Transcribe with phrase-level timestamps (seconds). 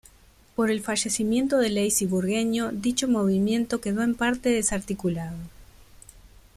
[0.55, 5.37] Por el fallecimiento de Leis y Burgueño dicho movimiento quedó en parte desarticulado.